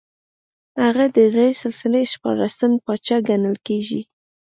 هغه 0.83 1.05
د 1.15 1.17
دې 1.35 1.49
سلسلې 1.61 2.03
شپاړسم 2.13 2.71
پاچا 2.85 3.17
ګڼل 3.27 3.55
کېږي 3.67 4.01